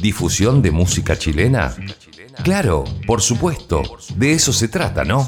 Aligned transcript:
¿Difusión 0.00 0.62
de 0.62 0.72
música 0.72 1.16
chilena? 1.16 1.72
Claro, 2.42 2.84
por 3.06 3.20
supuesto, 3.22 3.82
de 4.16 4.32
eso 4.32 4.52
se 4.52 4.66
trata, 4.66 5.04
¿no? 5.04 5.26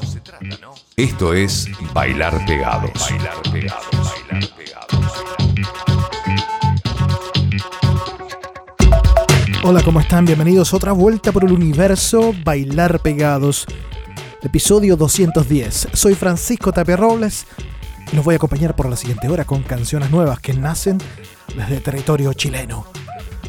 Esto 0.97 1.33
es 1.33 1.69
Bailar 1.93 2.45
Pegados. 2.45 3.09
Hola, 9.63 9.81
¿cómo 9.83 10.01
están? 10.01 10.25
Bienvenidos 10.25 10.73
a 10.73 10.77
otra 10.77 10.91
vuelta 10.91 11.31
por 11.31 11.45
el 11.45 11.53
universo 11.53 12.33
Bailar 12.43 12.99
Pegados, 12.99 13.65
episodio 14.41 14.97
210. 14.97 15.87
Soy 15.93 16.15
Francisco 16.15 16.73
Tapia 16.73 16.97
Robles 16.97 17.45
y 18.11 18.15
los 18.17 18.25
voy 18.25 18.33
a 18.33 18.37
acompañar 18.37 18.75
por 18.75 18.89
la 18.89 18.97
siguiente 18.97 19.29
hora 19.29 19.45
con 19.45 19.63
canciones 19.63 20.11
nuevas 20.11 20.41
que 20.41 20.53
nacen 20.53 20.97
desde 21.55 21.79
territorio 21.79 22.33
chileno. 22.33 22.85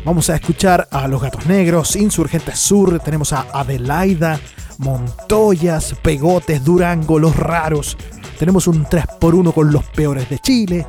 Vamos 0.05 0.31
a 0.31 0.35
escuchar 0.35 0.89
a 0.91 1.07
Los 1.07 1.21
Gatos 1.21 1.47
Negros, 1.47 1.95
Insurgentes 1.95 2.59
Sur, 2.59 3.01
tenemos 3.01 3.35
a 3.35 3.47
Adelaida, 3.53 4.41
Montoyas, 4.79 5.95
Pegotes, 6.03 6.65
Durango, 6.65 7.19
Los 7.19 7.37
Raros. 7.37 7.99
Tenemos 8.39 8.67
un 8.67 8.87
3x1 8.87 9.53
con 9.53 9.71
los 9.71 9.85
peores 9.85 10.31
de 10.31 10.39
Chile. 10.39 10.87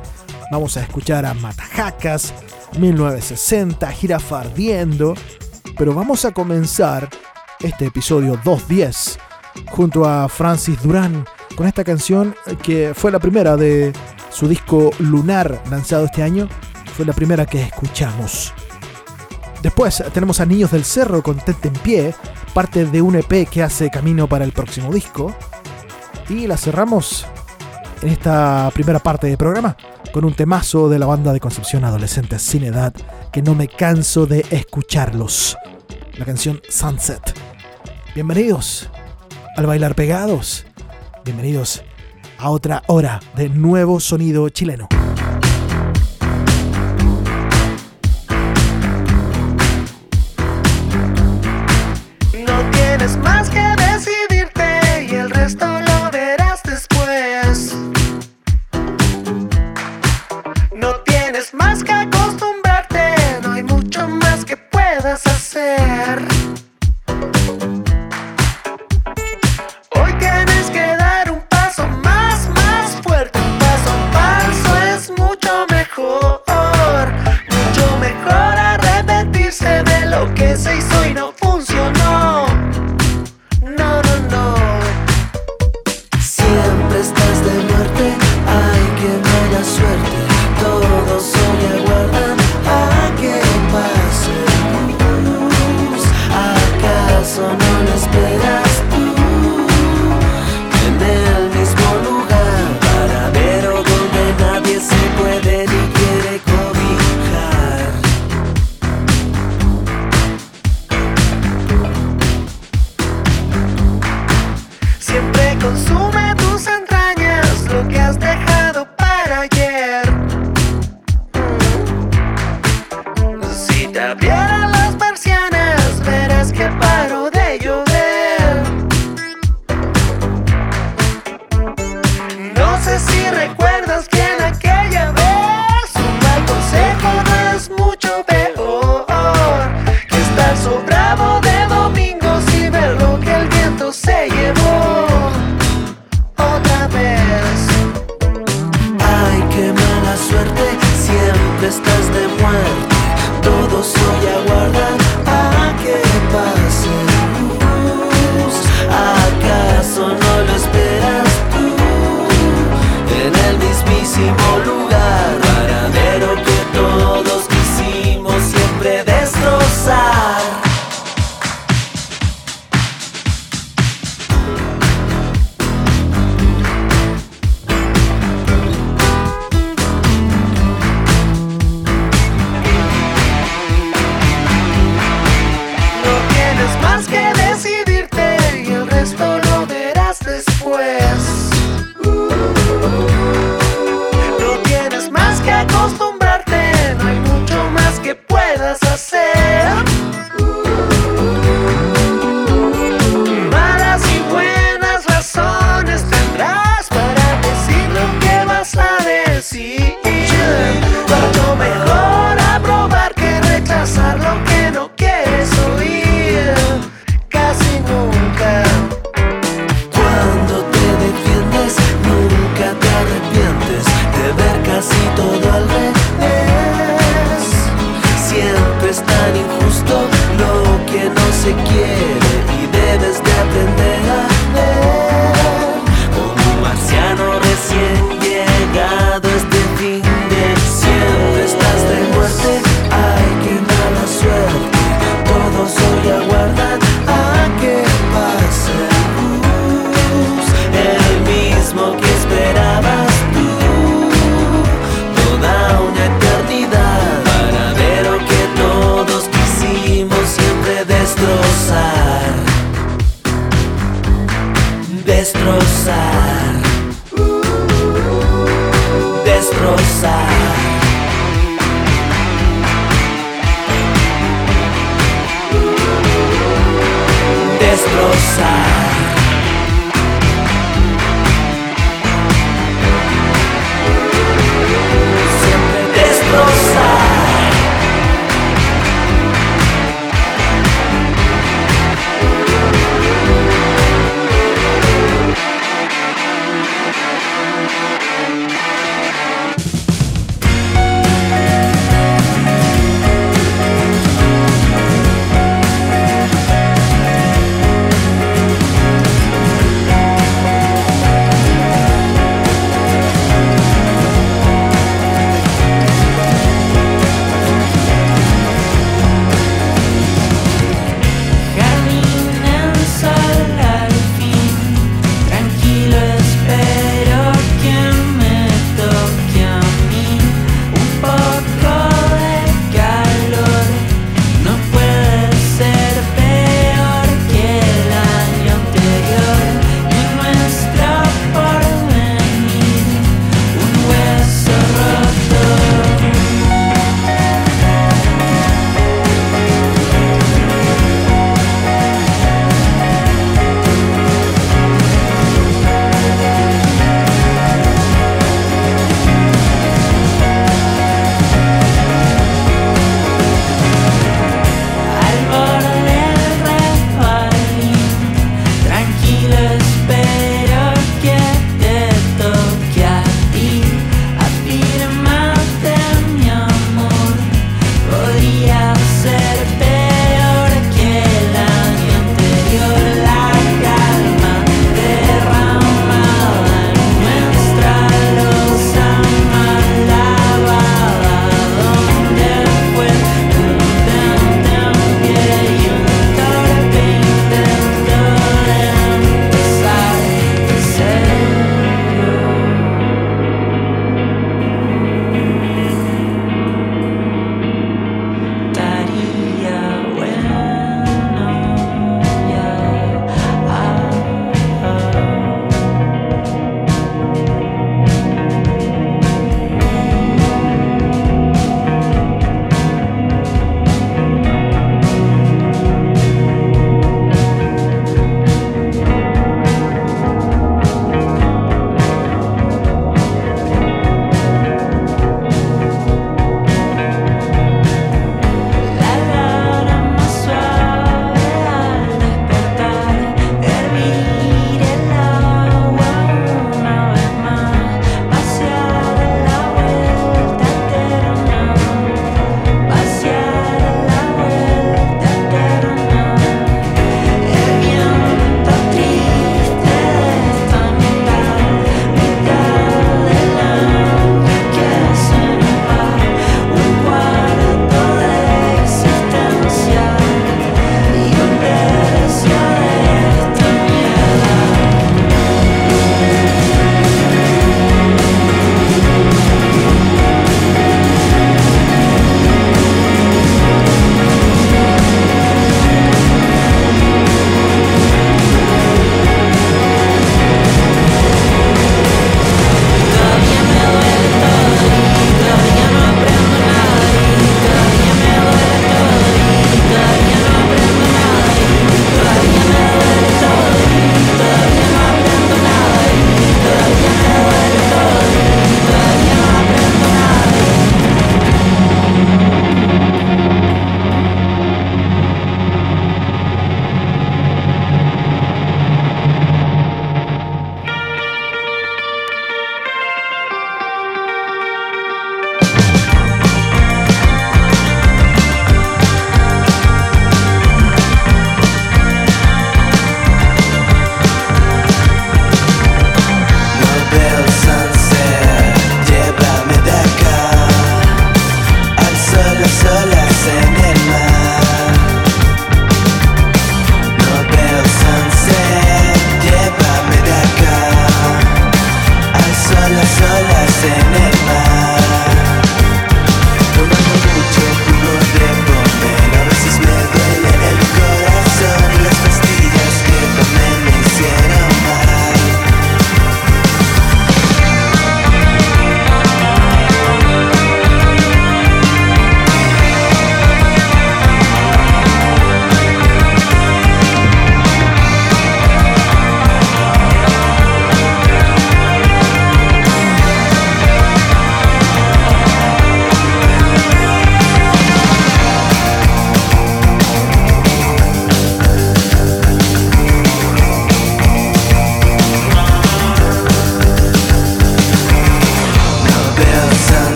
Vamos 0.50 0.78
a 0.78 0.82
escuchar 0.82 1.26
a 1.26 1.34
Matajacas, 1.34 2.32
1960, 2.78 3.86
Jirafa 3.92 4.40
Ardiendo. 4.40 5.12
Pero 5.76 5.92
vamos 5.94 6.24
a 6.24 6.32
comenzar 6.32 7.10
este 7.60 7.86
episodio 7.86 8.40
210 8.42 9.18
junto 9.70 10.06
a 10.06 10.26
Francis 10.30 10.82
Durán 10.82 11.26
con 11.54 11.66
esta 11.66 11.84
canción 11.84 12.34
que 12.62 12.92
fue 12.94 13.12
la 13.12 13.18
primera 13.18 13.58
de 13.58 13.92
su 14.30 14.48
disco 14.48 14.90
Lunar 14.98 15.62
lanzado 15.70 16.06
este 16.06 16.22
año. 16.22 16.48
Fue 16.96 17.04
la 17.04 17.12
primera 17.12 17.44
que 17.44 17.62
escuchamos. 17.62 18.54
Después 19.62 20.02
tenemos 20.12 20.40
a 20.40 20.46
Niños 20.46 20.72
del 20.72 20.84
Cerro 20.84 21.22
con 21.22 21.36
Tente 21.36 21.68
en 21.68 21.74
Pie, 21.74 22.14
parte 22.52 22.84
de 22.84 23.00
un 23.00 23.14
EP 23.14 23.48
que 23.48 23.62
hace 23.62 23.90
camino 23.90 24.26
para 24.26 24.44
el 24.44 24.50
próximo 24.50 24.92
disco. 24.92 25.34
Y 26.28 26.48
la 26.48 26.56
cerramos 26.56 27.24
en 28.02 28.08
esta 28.08 28.70
primera 28.74 28.98
parte 28.98 29.28
del 29.28 29.36
programa 29.36 29.76
con 30.12 30.24
un 30.24 30.34
temazo 30.34 30.88
de 30.88 30.98
la 30.98 31.06
banda 31.06 31.32
de 31.32 31.38
Concepción 31.38 31.84
Adolescentes 31.84 32.42
Sin 32.42 32.64
Edad 32.64 32.92
que 33.32 33.40
no 33.40 33.54
me 33.54 33.68
canso 33.68 34.26
de 34.26 34.44
escucharlos. 34.50 35.56
La 36.18 36.24
canción 36.24 36.60
Sunset. 36.68 37.32
Bienvenidos 38.14 38.90
al 39.56 39.66
Bailar 39.66 39.94
Pegados. 39.94 40.66
Bienvenidos 41.24 41.84
a 42.36 42.50
otra 42.50 42.82
hora 42.88 43.20
de 43.36 43.48
nuevo 43.48 44.00
sonido 44.00 44.48
chileno. 44.48 44.88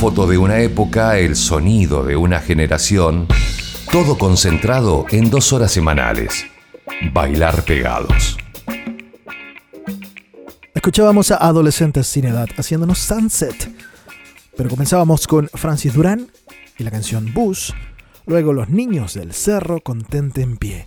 Foto 0.00 0.26
de 0.26 0.38
una 0.38 0.60
época, 0.60 1.18
el 1.18 1.36
sonido 1.36 2.02
de 2.02 2.16
una 2.16 2.40
generación, 2.40 3.28
todo 3.92 4.16
concentrado 4.16 5.04
en 5.10 5.28
dos 5.28 5.52
horas 5.52 5.72
semanales. 5.72 6.46
Bailar 7.12 7.62
pegados. 7.64 8.38
Escuchábamos 10.74 11.30
a 11.32 11.36
adolescentes 11.36 12.06
sin 12.06 12.24
edad 12.24 12.48
haciéndonos 12.56 12.98
Sunset, 12.98 13.70
pero 14.56 14.70
comenzábamos 14.70 15.26
con 15.26 15.50
Francis 15.52 15.92
Durán 15.92 16.28
y 16.78 16.82
la 16.82 16.90
canción 16.90 17.34
Bus, 17.34 17.74
luego 18.24 18.54
Los 18.54 18.70
Niños 18.70 19.12
del 19.12 19.34
Cerro 19.34 19.80
con 19.82 20.02
Tente 20.02 20.40
en 20.40 20.56
Pie. 20.56 20.86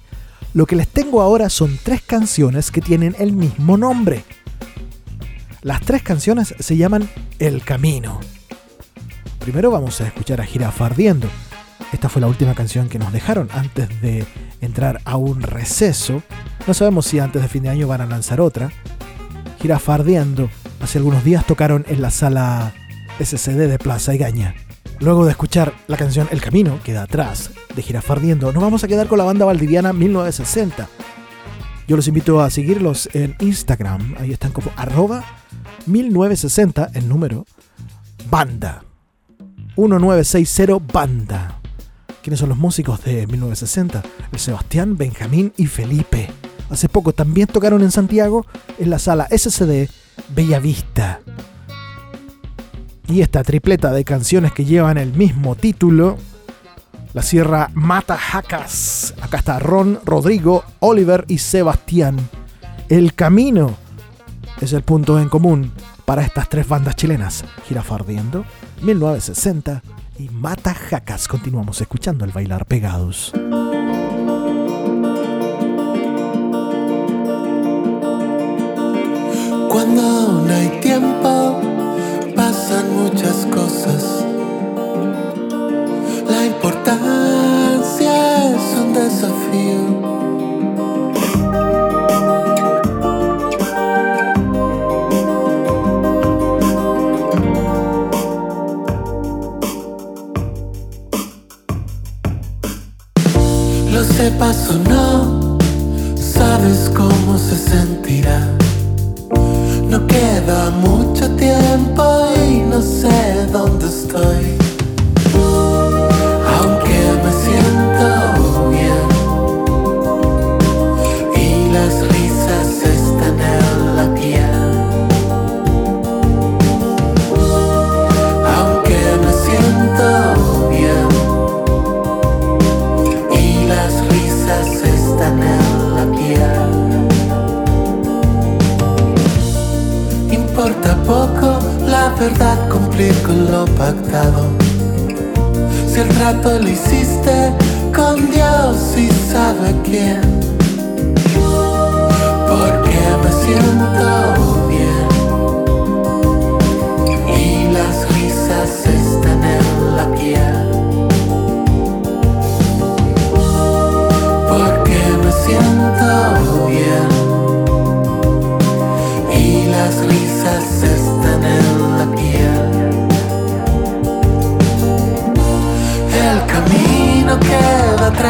Lo 0.56 0.66
que 0.66 0.76
les 0.76 0.88
tengo 0.88 1.22
ahora 1.22 1.52
son 1.52 1.78
tres 1.84 2.02
canciones 2.02 2.72
que 2.72 2.82
tienen 2.82 3.16
el 3.20 3.34
mismo 3.34 3.78
nombre. 3.78 4.24
Las 5.62 5.82
tres 5.82 6.02
canciones 6.02 6.56
se 6.58 6.78
llaman 6.78 7.08
El 7.38 7.64
Camino. 7.64 8.20
Primero 9.44 9.72
vamos 9.72 10.00
a 10.00 10.08
escuchar 10.08 10.40
a 10.40 10.46
Jirafa 10.46 10.86
Ardiendo. 10.86 11.28
Esta 11.92 12.08
fue 12.08 12.22
la 12.22 12.28
última 12.28 12.56
canción 12.56 12.88
que 12.88 12.98
nos 12.98 13.12
dejaron 13.12 13.50
antes 13.52 13.90
de 14.02 14.26
entrar 14.62 15.02
a 15.04 15.18
un 15.18 15.42
receso. 15.42 16.24
No 16.66 16.74
sabemos 16.74 17.08
si 17.08 17.20
antes 17.20 17.42
de 17.42 17.50
fin 17.50 17.64
de 17.64 17.70
año 17.70 17.86
van 17.86 18.00
a 18.00 18.06
lanzar 18.06 18.40
otra. 18.40 18.72
Jirafa 19.62 19.96
Ardiendo. 19.96 20.50
Hace 20.80 21.00
algunos 21.00 21.26
días 21.26 21.46
tocaron 21.46 21.84
en 21.90 22.02
la 22.02 22.10
sala 22.10 22.74
SCD 23.20 23.68
de 23.68 23.78
Plaza 23.80 24.16
Igaña. 24.16 24.56
Luego 25.02 25.26
de 25.26 25.32
escuchar 25.32 25.74
la 25.88 25.98
canción 25.98 26.30
El 26.32 26.40
Camino, 26.40 26.80
que 26.82 26.94
da 26.94 27.04
atrás, 27.04 27.52
de 27.76 27.82
Girafardiendo, 27.82 28.54
nos 28.54 28.64
vamos 28.64 28.86
a 28.86 28.88
quedar 28.88 29.08
con 29.08 29.18
la 29.18 29.26
banda 29.26 29.44
valdiviana 29.44 29.92
1960. 29.92 30.88
Yo 31.86 31.98
los 31.98 32.08
invito 32.08 32.40
a 32.40 32.50
seguirlos 32.50 33.10
en 33.12 33.36
Instagram, 33.42 34.16
ahí 34.22 34.32
están 34.32 34.54
como 34.54 34.72
arroba 34.78 35.26
1960, 35.86 36.92
el 36.94 37.10
número, 37.10 37.46
banda. 38.30 38.84
1960 39.76 40.78
banda. 40.94 41.60
¿Quiénes 42.22 42.40
son 42.40 42.50
los 42.50 42.58
músicos 42.58 43.04
de 43.04 43.28
1960? 43.28 44.04
El 44.32 44.40
Sebastián, 44.40 44.98
Benjamín 44.98 45.52
y 45.58 45.66
Felipe. 45.66 46.30
Hace 46.70 46.88
poco 46.90 47.14
también 47.14 47.48
tocaron 47.48 47.82
en 47.82 47.92
Santiago 47.92 48.46
en 48.80 48.90
la 48.90 49.00
sala 49.00 49.28
SCD 49.30 49.90
Bellavista. 50.34 51.22
Y 53.08 53.22
esta 53.22 53.44
tripleta 53.44 53.92
de 53.92 54.06
canciones 54.06 54.54
que 54.54 54.64
llevan 54.64 54.98
el 54.98 55.12
mismo 55.14 55.56
título, 55.56 56.18
la 57.14 57.22
Sierra 57.22 57.70
Mata 57.74 58.18
Jacas. 58.18 59.14
Acá 59.22 59.38
está 59.38 59.60
Ron, 59.60 60.00
Rodrigo, 60.06 60.64
Oliver 60.80 61.26
y 61.28 61.40
Sebastián. 61.40 62.18
El 62.90 63.14
camino 63.16 63.76
es 64.62 64.72
el 64.72 64.84
punto 64.84 65.20
en 65.20 65.30
común 65.30 65.72
para 66.06 66.24
estas 66.24 66.50
tres 66.50 66.68
bandas 66.68 66.96
chilenas. 66.96 67.44
Girafardiendo, 67.68 68.46
1960 68.82 69.82
y 70.20 70.30
Mata 70.30 70.74
Jacas. 70.74 71.28
Continuamos 71.28 71.82
escuchando 71.82 72.26
el 72.26 72.32
bailar 72.32 72.66
pegados. 72.66 73.32
Cuando 79.70 80.44
no 80.48 80.54
hay 80.54 80.80
tiempo 80.82 81.62
pasan 82.36 82.96
muchas 82.96 83.46
cosas. 83.48 84.33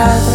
Atrás. 0.03 0.32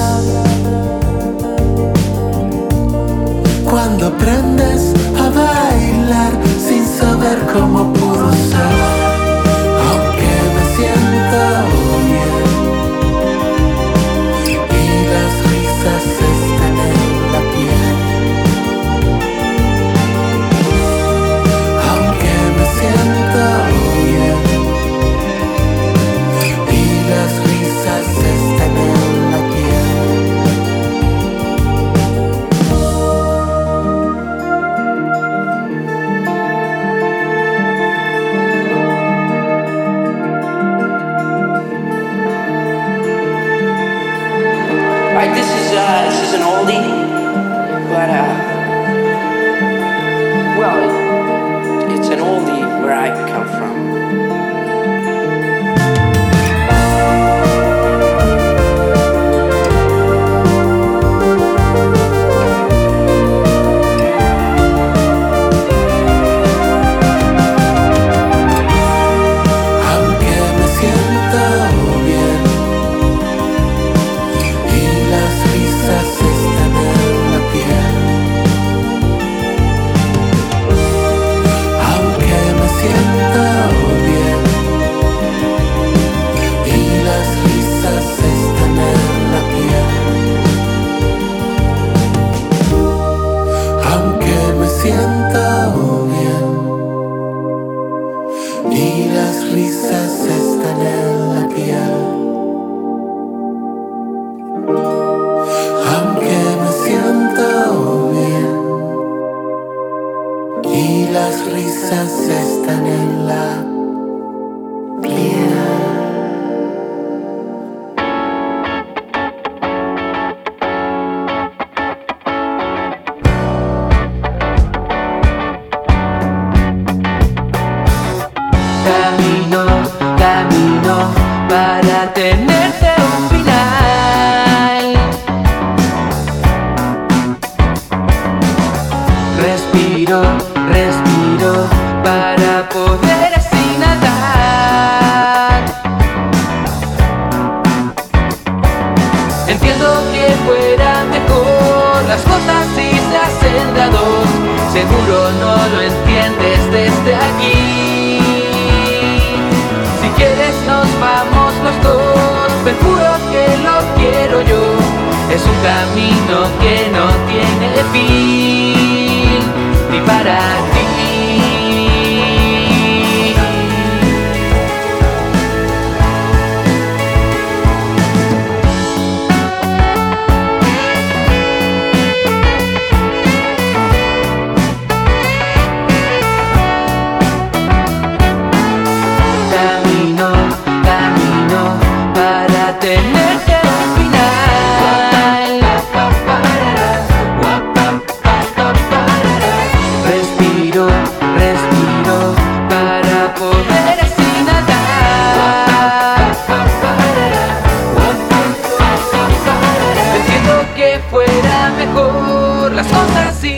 Risas 111.51 112.29
están 112.29 112.87
en 112.87 113.18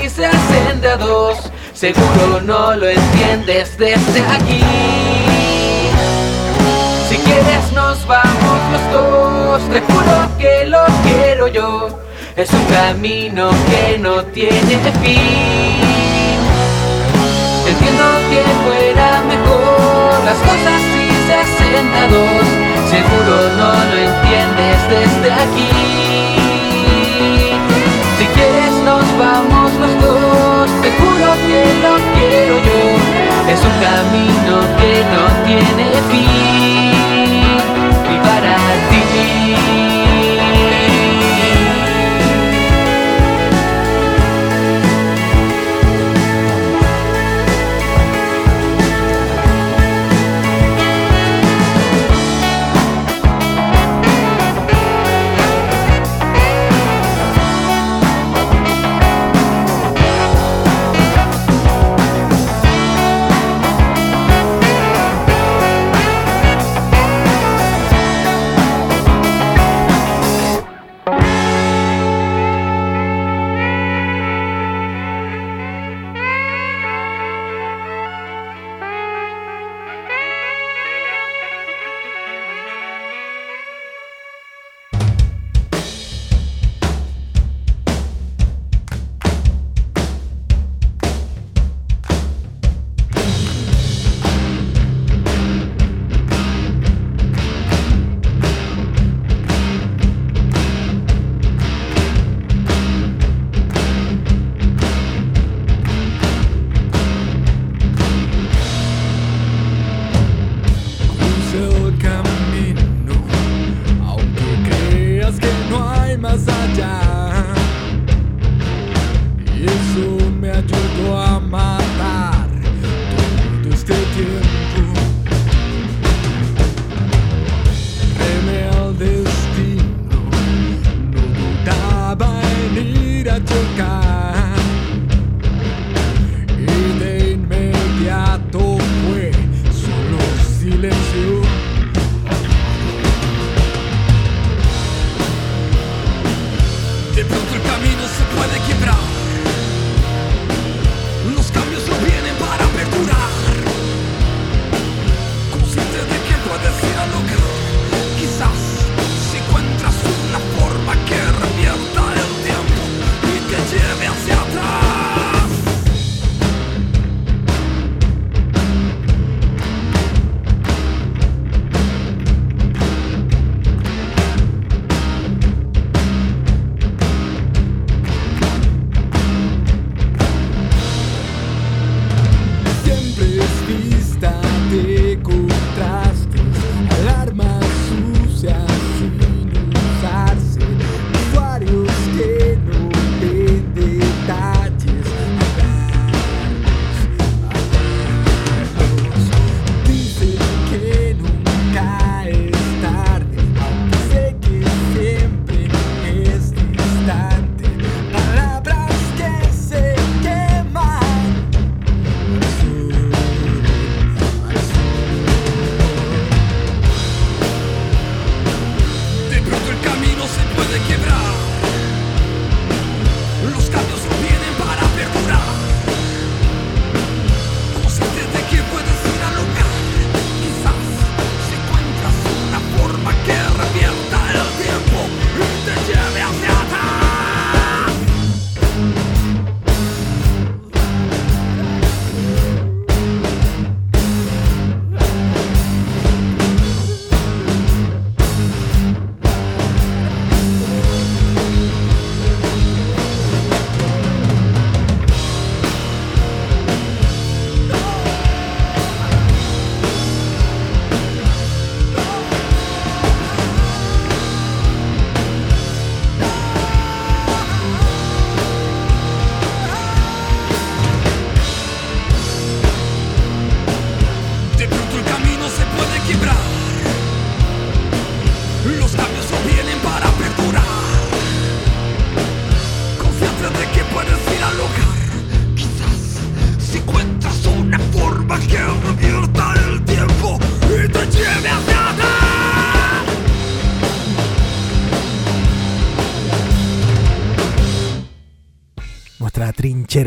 a 0.02 0.96
dos. 0.96 1.36
Seguro 1.74 2.40
no 2.42 2.74
lo 2.74 2.88
entiendes 2.88 3.76
desde 3.76 4.20
aquí. 4.20 4.60
Si 7.08 7.16
quieres 7.16 7.72
nos 7.74 8.06
vamos 8.06 8.60
los 8.72 8.92
dos, 8.92 9.62
te 9.68 9.80
juro 9.80 10.28
que 10.38 10.66
lo 10.66 10.84
quiero 11.02 11.48
yo. 11.48 11.88
Es 12.34 12.50
un 12.52 12.64
camino 12.64 13.50
que 13.68 13.98
no 13.98 14.24
tiene 14.26 14.78
fin. 15.02 15.80
Entiendo 17.68 18.04
que 18.30 18.42
fuera 18.64 19.22
mejor 19.28 20.24
las 20.24 20.38
cosas 20.38 20.80
si 20.92 21.04
se 21.26 21.34
a 21.36 22.08
dos. 22.08 22.46
Seguro 22.88 23.36
no 23.58 23.72
lo 23.90 23.96
entiendes 24.08 24.78
desde 24.88 25.32
aquí. 25.32 25.70
Si 28.18 28.24
quieres 28.26 28.72
nos 28.84 29.18
vamos 29.18 29.59
los 29.80 30.00
dos, 30.00 30.70
te 30.82 30.90
juro 30.98 31.32
que 31.46 31.60
lo 31.82 31.94
quiero 32.14 32.54
yo. 32.58 32.82
Es 33.50 33.60
un 33.64 33.76
camino 33.80 34.60
que 34.78 34.92
no 35.12 35.24
tiene 35.46 35.90
fin. 36.10 36.79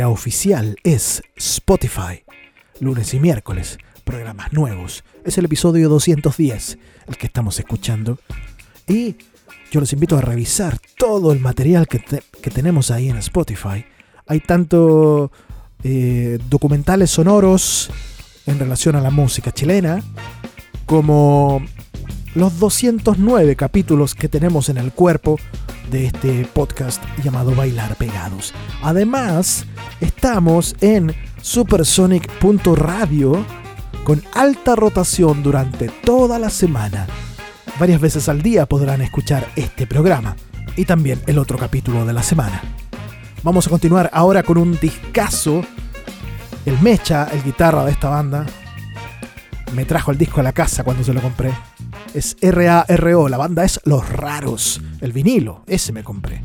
Oficial 0.02 0.76
es 0.84 1.22
Spotify. 1.36 2.24
Lunes 2.80 3.14
y 3.14 3.20
miércoles, 3.20 3.78
programas 4.04 4.52
nuevos. 4.52 5.04
Es 5.24 5.38
el 5.38 5.46
episodio 5.46 5.88
210, 5.88 6.80
el 7.08 7.18
que 7.18 7.28
estamos 7.28 7.60
escuchando. 7.60 8.18
Y 8.88 9.16
yo 9.72 9.80
los 9.80 9.94
invito 9.94 10.18
a 10.18 10.22
revisar 10.22 10.80
todo 10.98 11.32
el 11.32 11.40
material 11.40 11.88
que, 11.88 12.00
tenemos 12.50 12.90
ahí 12.90 13.10
en 13.10 13.18
Spotify. 13.18 13.86
Hay 14.26 14.40
tanto 14.40 15.32
eh, 15.84 16.40
documentales 16.50 17.12
sonoros 17.12 17.92
en 18.48 18.58
relación 18.58 18.96
a 18.96 19.02
la 19.02 19.12
música 19.12 19.52
chilena, 19.52 20.04
como 20.88 21.64
los 22.34 22.58
209 22.58 23.56
capítulos 23.56 24.16
que 24.16 24.28
tenemos 24.28 24.70
en 24.70 24.78
el 24.78 24.92
cuerpo 24.92 25.38
de 25.90 26.08
este 26.08 26.46
podcast 26.54 27.02
llamado 27.24 27.56
Bailar 27.56 27.96
Pegados. 27.96 28.54
Además, 28.82 29.66
estamos 30.02 30.76
en 30.82 31.16
supersonic.radio 31.42 33.46
con 34.04 34.22
alta 34.34 34.76
rotación 34.76 35.44
durante 35.44 35.88
toda 35.90 36.40
la 36.40 36.50
semana 36.50 37.08
Varias 37.80 38.00
veces 38.00 38.30
al 38.30 38.42
día 38.42 38.68
podrán 38.68 39.02
escuchar 39.02 39.48
este 39.56 39.88
programa 39.88 40.36
y 40.76 40.86
también 40.86 41.22
el 41.26 41.40
otro 41.40 41.58
capítulo 41.58 42.06
de 42.06 42.14
la 42.14 42.22
semana. 42.22 42.62
Vamos 43.42 43.66
a 43.66 43.72
continuar 43.72 44.10
ahora 44.14 44.44
con 44.44 44.58
un 44.58 44.78
discazo. 44.80 45.64
El 46.66 46.80
Mecha, 46.82 47.28
el 47.34 47.44
guitarra 47.44 47.84
de 47.84 47.92
esta 47.92 48.10
banda, 48.10 48.46
me 49.74 49.86
trajo 49.86 50.12
el 50.12 50.18
disco 50.18 50.40
a 50.40 50.44
la 50.44 50.54
casa 50.54 50.84
cuando 50.84 51.04
se 51.04 51.14
lo 51.14 51.22
compré. 51.22 51.52
Es 52.14 52.38
R-A-R-O, 52.42 53.28
la 53.28 53.38
banda 53.38 53.64
es 53.64 53.80
Los 53.86 54.08
Raros. 54.10 54.82
El 55.02 55.12
vinilo, 55.12 55.64
ese 55.66 55.92
me 55.92 56.04
compré. 56.04 56.44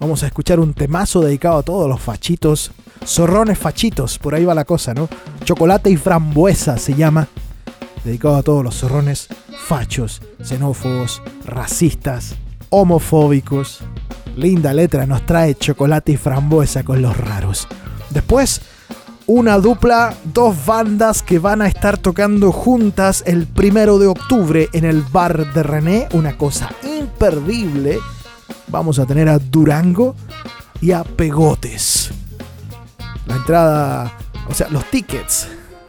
Vamos 0.00 0.22
a 0.22 0.26
escuchar 0.26 0.58
un 0.58 0.74
temazo 0.74 1.20
dedicado 1.20 1.58
a 1.58 1.62
todos 1.62 1.88
los 1.88 2.00
fachitos, 2.00 2.72
zorrones 3.04 3.58
fachitos, 3.58 4.18
por 4.18 4.34
ahí 4.34 4.44
va 4.44 4.54
la 4.54 4.64
cosa, 4.64 4.94
¿no? 4.94 5.08
Chocolate 5.44 5.90
y 5.90 5.96
frambuesa 5.96 6.78
se 6.78 6.94
llama 6.94 7.28
dedicado 8.04 8.36
a 8.36 8.42
todos 8.42 8.64
los 8.64 8.76
zorrones 8.76 9.28
fachos, 9.66 10.22
xenófobos, 10.42 11.22
racistas, 11.44 12.36
homofóbicos. 12.70 13.80
Linda 14.36 14.72
letra 14.72 15.06
nos 15.06 15.26
trae 15.26 15.54
chocolate 15.54 16.12
y 16.12 16.16
frambuesa 16.16 16.84
con 16.84 17.02
los 17.02 17.16
raros. 17.16 17.68
Después, 18.10 18.62
una 19.28 19.58
dupla, 19.58 20.16
dos 20.24 20.66
bandas 20.66 21.22
que 21.22 21.38
van 21.38 21.62
a 21.62 21.68
estar 21.68 21.98
tocando 21.98 22.50
juntas 22.50 23.22
el 23.26 23.46
primero 23.46 24.00
de 24.00 24.08
octubre 24.08 24.68
en 24.72 24.84
el 24.84 25.02
bar 25.02 25.52
de 25.52 25.62
René, 25.62 26.08
una 26.12 26.36
cosa 26.36 26.74
imperdible. 26.82 28.00
Vamos 28.66 28.98
a 28.98 29.06
tener 29.06 29.28
a 29.28 29.38
Durango 29.38 30.16
y 30.80 30.90
a 30.90 31.04
Pegotes. 31.04 32.10
La 33.26 33.36
entrada, 33.36 34.12
o 34.48 34.54
sea, 34.54 34.68
los 34.70 34.84
tickets 34.90 35.46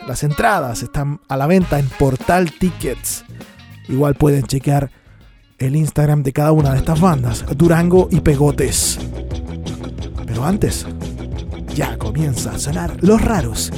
las 0.10 0.24
entradas 0.24 0.82
están 0.82 1.22
a 1.28 1.38
la 1.38 1.46
venta 1.46 1.78
en 1.78 1.88
Portal 1.88 2.52
Tickets. 2.52 3.24
Igual 3.88 4.16
pueden 4.16 4.42
chequear 4.42 4.90
el 5.60 5.76
Instagram 5.76 6.24
de 6.24 6.34
cada 6.34 6.52
una 6.52 6.72
de 6.72 6.80
estas 6.80 7.00
bandas, 7.00 7.46
Durango 7.56 8.08
y 8.10 8.20
Pegotes. 8.22 8.98
Pero 10.26 10.46
antes, 10.46 10.88
ya 11.80 11.98
comienza 11.98 12.52
a 12.52 12.60
sonar 12.60 12.98
Los 13.00 13.22
Raros 13.22 13.72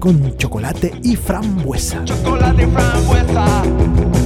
con 0.00 0.36
chocolate 0.36 0.92
y 1.04 1.14
frambuesa. 1.14 2.04
Chocolate 2.04 2.64
y 2.64 2.66
frambuesa. 2.66 4.25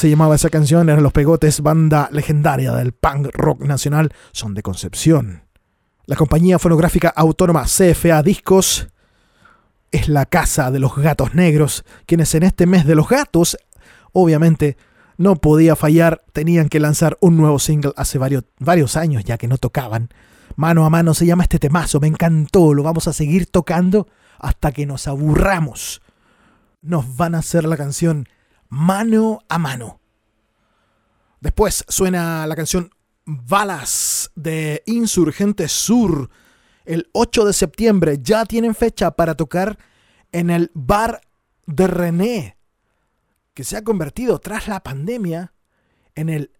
Se 0.00 0.08
llamaba 0.08 0.34
esa 0.34 0.48
canción, 0.48 0.88
eran 0.88 1.02
Los 1.02 1.12
Pegotes, 1.12 1.60
banda 1.60 2.08
legendaria 2.10 2.72
del 2.72 2.92
punk 2.92 3.28
rock 3.34 3.60
nacional, 3.60 4.14
son 4.32 4.54
de 4.54 4.62
Concepción. 4.62 5.42
La 6.06 6.16
compañía 6.16 6.58
fonográfica 6.58 7.10
autónoma 7.10 7.64
CFA 7.64 8.22
Discos 8.22 8.88
es 9.90 10.08
la 10.08 10.24
casa 10.24 10.70
de 10.70 10.78
los 10.78 10.96
gatos 10.96 11.34
negros, 11.34 11.84
quienes 12.06 12.34
en 12.34 12.44
este 12.44 12.64
mes 12.64 12.86
de 12.86 12.94
los 12.94 13.10
gatos, 13.10 13.58
obviamente, 14.14 14.78
no 15.18 15.36
podía 15.36 15.76
fallar, 15.76 16.22
tenían 16.32 16.70
que 16.70 16.80
lanzar 16.80 17.18
un 17.20 17.36
nuevo 17.36 17.58
single 17.58 17.92
hace 17.94 18.16
varios, 18.16 18.44
varios 18.58 18.96
años 18.96 19.22
ya 19.24 19.36
que 19.36 19.48
no 19.48 19.58
tocaban. 19.58 20.08
Mano 20.56 20.86
a 20.86 20.88
mano 20.88 21.12
se 21.12 21.26
llama 21.26 21.42
este 21.42 21.58
temazo, 21.58 22.00
me 22.00 22.06
encantó, 22.06 22.72
lo 22.72 22.82
vamos 22.82 23.06
a 23.06 23.12
seguir 23.12 23.44
tocando 23.44 24.08
hasta 24.38 24.72
que 24.72 24.86
nos 24.86 25.06
aburramos. 25.06 26.00
Nos 26.80 27.18
van 27.18 27.34
a 27.34 27.40
hacer 27.40 27.64
la 27.64 27.76
canción 27.76 28.26
mano 28.70 29.40
a 29.48 29.58
mano. 29.58 30.00
Después 31.40 31.84
suena 31.88 32.46
la 32.46 32.56
canción 32.56 32.90
Balas 33.26 34.30
de 34.34 34.82
Insurgente 34.86 35.68
Sur. 35.68 36.30
El 36.84 37.08
8 37.12 37.44
de 37.44 37.52
septiembre 37.52 38.18
ya 38.22 38.46
tienen 38.46 38.74
fecha 38.74 39.10
para 39.12 39.34
tocar 39.34 39.78
en 40.32 40.50
el 40.50 40.70
bar 40.74 41.20
de 41.66 41.86
René, 41.86 42.56
que 43.54 43.64
se 43.64 43.76
ha 43.76 43.84
convertido 43.84 44.38
tras 44.38 44.66
la 44.66 44.82
pandemia 44.82 45.52
en 46.14 46.28
el, 46.28 46.52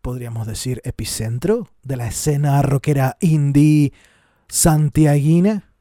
podríamos 0.00 0.46
decir, 0.46 0.80
epicentro 0.84 1.68
de 1.82 1.96
la 1.96 2.08
escena 2.08 2.62
rockera 2.62 3.16
indie 3.20 3.92
santiaguina. 4.48 5.72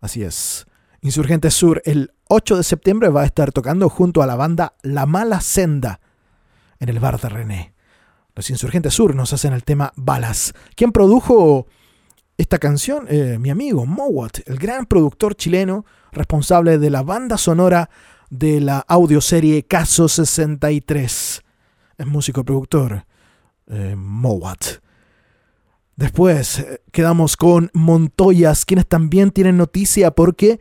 Así 0.00 0.22
es. 0.22 0.66
Insurgente 1.02 1.50
Sur 1.50 1.80
el 1.84 2.12
8 2.28 2.58
de 2.58 2.62
septiembre 2.62 3.08
va 3.08 3.22
a 3.22 3.26
estar 3.26 3.52
tocando 3.52 3.88
junto 3.88 4.22
a 4.22 4.26
la 4.26 4.36
banda 4.36 4.74
La 4.82 5.06
Mala 5.06 5.40
Senda 5.40 6.00
en 6.78 6.88
el 6.88 7.00
bar 7.00 7.20
de 7.20 7.28
René. 7.28 7.74
Los 8.34 8.50
Insurgentes 8.50 8.94
Sur 8.94 9.14
nos 9.14 9.32
hacen 9.32 9.52
el 9.52 9.64
tema 9.64 9.92
Balas. 9.96 10.52
¿Quién 10.76 10.92
produjo 10.92 11.66
esta 12.36 12.58
canción 12.58 13.06
eh, 13.08 13.38
mi 13.38 13.50
amigo 13.50 13.84
Mowat, 13.84 14.38
el 14.46 14.58
gran 14.58 14.86
productor 14.86 15.34
chileno 15.34 15.84
responsable 16.12 16.78
de 16.78 16.90
la 16.90 17.02
banda 17.02 17.36
sonora 17.36 17.90
de 18.30 18.60
la 18.60 18.78
audioserie 18.88 19.64
Caso 19.64 20.08
63. 20.08 21.42
Es 21.98 22.06
músico 22.06 22.44
productor, 22.44 23.04
eh, 23.66 23.94
Mowat. 23.96 24.80
Después 25.96 26.60
eh, 26.60 26.82
quedamos 26.92 27.36
con 27.36 27.70
Montoyas, 27.74 28.64
quienes 28.64 28.86
también 28.86 29.32
tienen 29.32 29.58
noticia 29.58 30.10
porque 30.12 30.60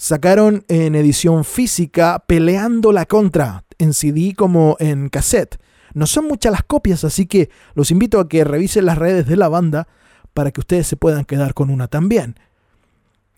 sacaron 0.00 0.64
en 0.68 0.94
edición 0.94 1.44
física 1.44 2.24
Peleando 2.26 2.90
la 2.90 3.04
Contra, 3.04 3.64
en 3.76 3.92
CD 3.92 4.32
como 4.34 4.76
en 4.80 5.10
cassette. 5.10 5.60
No 5.92 6.06
son 6.06 6.26
muchas 6.26 6.52
las 6.52 6.62
copias, 6.62 7.04
así 7.04 7.26
que 7.26 7.50
los 7.74 7.90
invito 7.90 8.18
a 8.18 8.26
que 8.26 8.42
revisen 8.44 8.86
las 8.86 8.96
redes 8.96 9.26
de 9.26 9.36
la 9.36 9.50
banda 9.50 9.88
para 10.32 10.52
que 10.52 10.60
ustedes 10.60 10.86
se 10.86 10.96
puedan 10.96 11.26
quedar 11.26 11.52
con 11.52 11.68
una 11.68 11.86
también. 11.86 12.36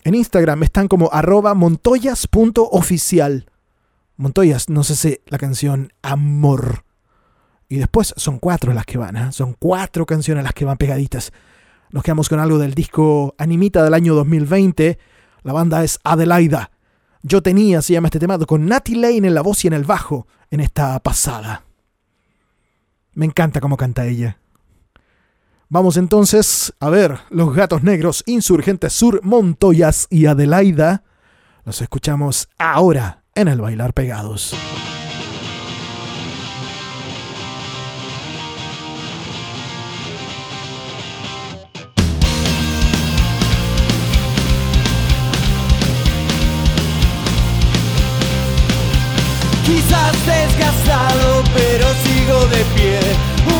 En 0.04 0.14
Instagram 0.14 0.62
están 0.62 0.86
como 0.86 1.10
arroba 1.12 1.54
montoyas.oficial. 1.54 3.50
Montoyas, 4.16 4.68
no 4.68 4.84
sé 4.84 4.94
si 4.94 5.18
la 5.26 5.38
canción 5.38 5.92
Amor. 6.00 6.84
Y 7.68 7.78
después 7.78 8.14
son 8.16 8.38
cuatro 8.38 8.72
las 8.72 8.86
que 8.86 8.98
van, 8.98 9.16
¿eh? 9.16 9.32
son 9.32 9.56
cuatro 9.58 10.06
canciones 10.06 10.44
las 10.44 10.52
que 10.52 10.64
van 10.64 10.76
pegaditas. 10.76 11.32
Nos 11.90 12.04
quedamos 12.04 12.28
con 12.28 12.38
algo 12.38 12.58
del 12.58 12.74
disco 12.74 13.34
Animita 13.36 13.82
del 13.82 13.94
año 13.94 14.14
2020. 14.14 14.98
La 15.42 15.52
banda 15.52 15.82
es 15.84 15.98
Adelaida. 16.04 16.70
Yo 17.22 17.42
tenía, 17.42 17.82
se 17.82 17.92
llama 17.92 18.08
este 18.08 18.18
tema, 18.18 18.38
con 18.38 18.66
Natty 18.66 18.94
Lane 18.94 19.28
en 19.28 19.34
la 19.34 19.42
voz 19.42 19.64
y 19.64 19.68
en 19.68 19.74
el 19.74 19.84
bajo 19.84 20.26
en 20.50 20.60
esta 20.60 20.98
pasada. 21.00 21.64
Me 23.14 23.26
encanta 23.26 23.60
cómo 23.60 23.76
canta 23.76 24.06
ella. 24.06 24.38
Vamos 25.68 25.96
entonces 25.96 26.74
a 26.80 26.90
ver 26.90 27.18
Los 27.30 27.54
Gatos 27.54 27.82
Negros, 27.82 28.22
Insurgentes 28.26 28.92
Sur, 28.92 29.20
Montoyas 29.22 30.06
y 30.10 30.26
Adelaida. 30.26 31.02
Los 31.64 31.80
escuchamos 31.80 32.48
ahora 32.58 33.22
en 33.34 33.48
el 33.48 33.60
Bailar 33.60 33.94
Pegados. 33.94 34.54
De 52.62 52.74
pie. 52.74 53.51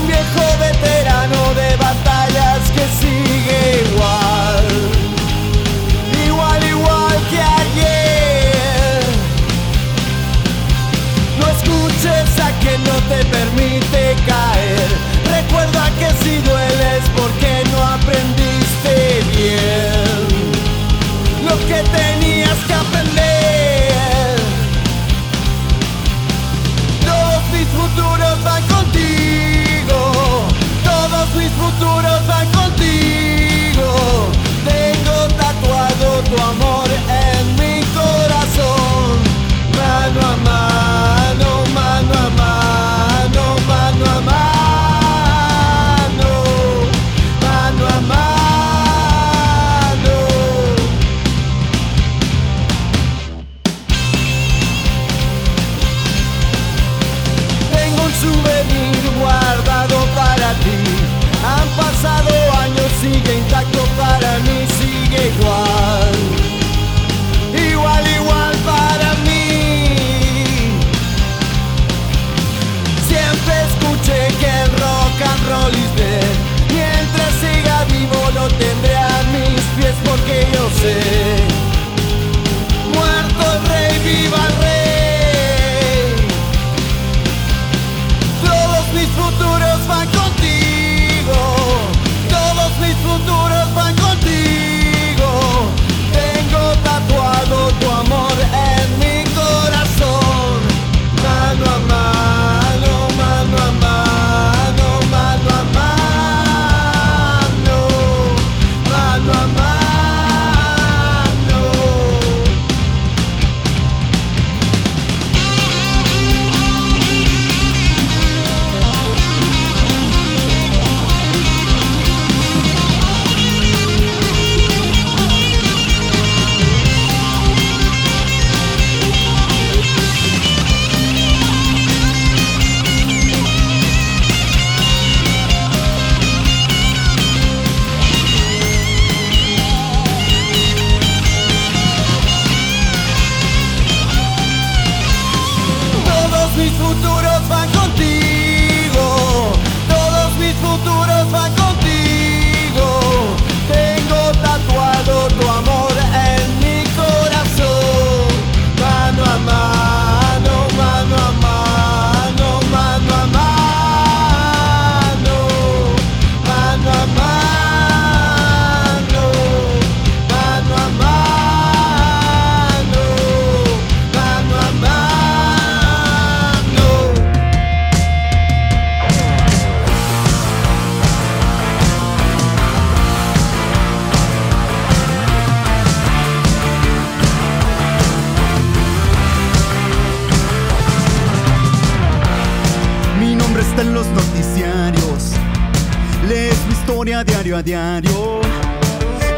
historia 196.82 197.22
diario 197.22 197.56
a 197.56 197.62
diario. 197.62 198.40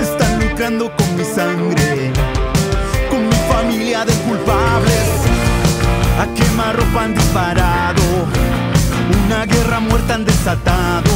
Están 0.00 0.40
lucrando 0.40 0.90
con 0.96 1.14
mi 1.14 1.24
sangre, 1.24 2.10
con 3.10 3.28
mi 3.28 3.36
familia 3.52 4.04
de 4.06 4.14
culpables. 4.26 5.08
A 6.22 6.26
quemarropa 6.34 7.04
han 7.04 7.14
disparado, 7.14 8.02
una 9.26 9.44
guerra 9.44 9.78
muerta 9.78 10.14
han 10.14 10.24
desatado. 10.24 11.12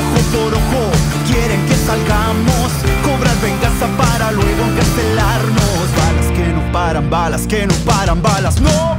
Ojo 0.00 0.20
por 0.32 0.54
ojo, 0.54 0.82
quieren 1.28 1.60
que 1.66 1.74
salgamos. 1.74 2.68
Cobrar 3.04 3.36
venganza 3.42 3.86
para 3.98 4.32
luego 4.32 4.62
encarcelarnos. 4.70 5.86
Balas 5.98 6.28
que 6.36 6.46
no 6.54 6.72
paran, 6.72 7.10
balas 7.10 7.46
que 7.46 7.66
no 7.66 7.74
paran, 7.84 8.22
balas 8.22 8.60
no. 8.62 8.96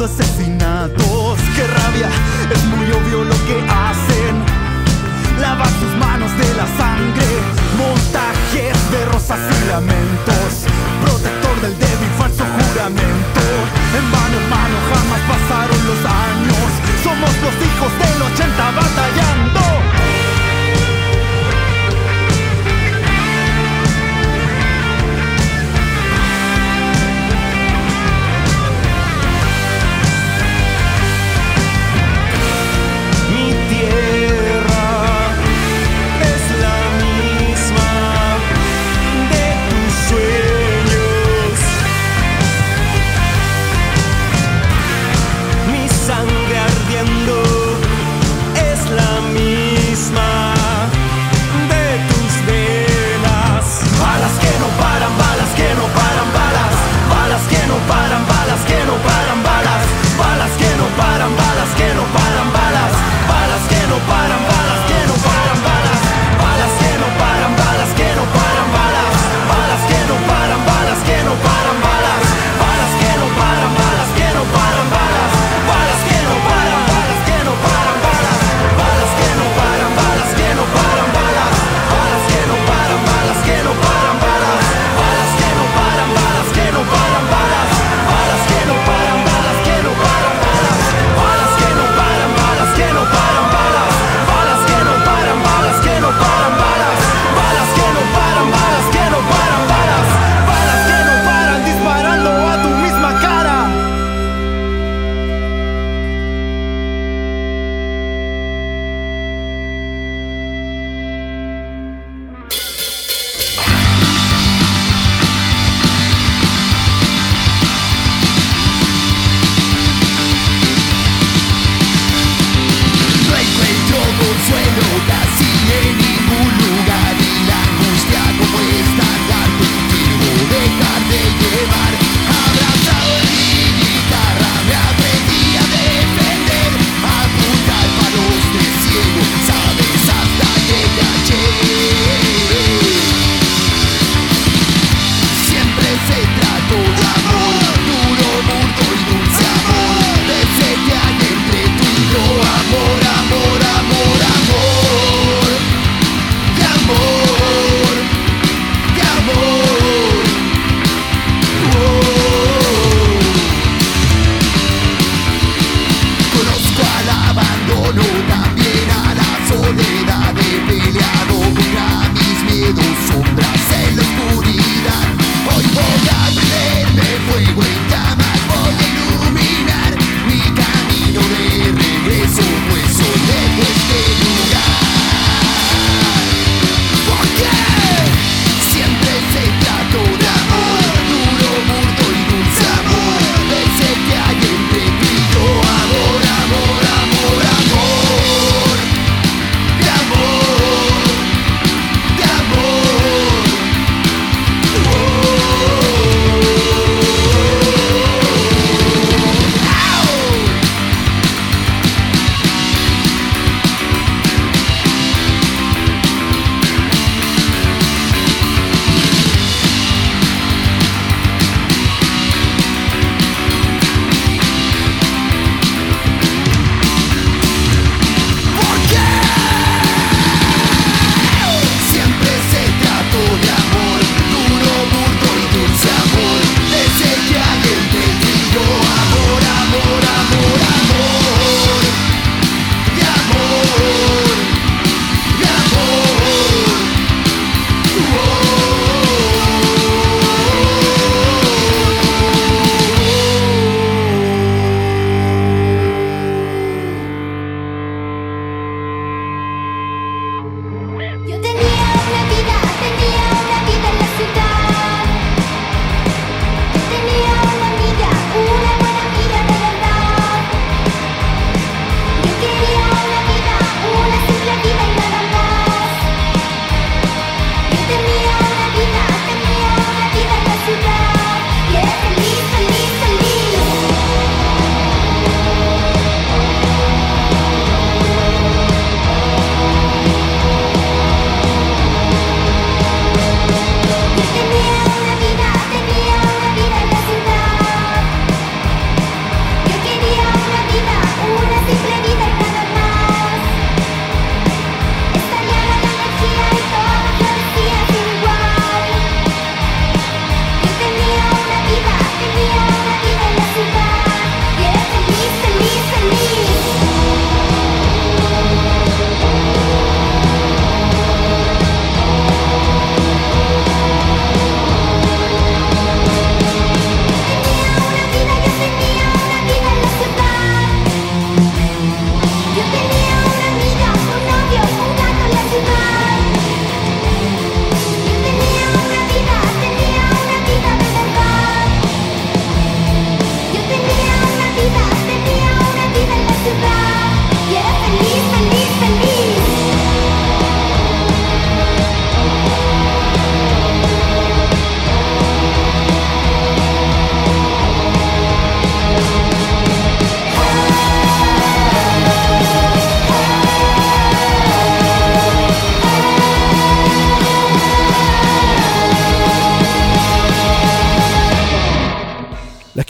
siendo 0.00 0.04
asesinados. 0.04 1.38
¡Qué 1.54 1.66
rabia! 1.66 2.08
Es 2.50 2.64
muy 2.64 2.86
obvio 2.90 3.24
lo 3.24 3.34
que 3.46 3.56
hacen. 3.68 4.34
Lavan 5.40 5.72
sus 5.80 5.94
manos 5.98 6.30
de 6.38 6.48
la 6.54 6.66
sangre. 6.78 7.28
Montajes 7.76 8.76
de 8.90 9.04
rosas 9.12 9.38
y 9.38 9.68
lamentos. 9.68 10.64
Protector 11.02 11.60
del 11.60 11.78
débil, 11.78 12.10
falso 12.18 12.44
juramento. 12.44 13.42
En 13.98 14.06
vano, 14.12 14.36
hermano, 14.40 14.76
jamás 14.90 15.20
pasaron 15.28 15.80
los 15.86 16.00
años. 16.04 16.68
Somos 17.04 17.32
los 17.44 17.54
hijos 17.60 17.90
del 18.00 18.22
80 18.22 18.70
batallando. 18.70 20.09